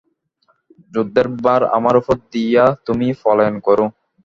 [0.93, 3.85] যুদ্ধের ভার আমার উপর দিয়া তুমি পলায়ন করো।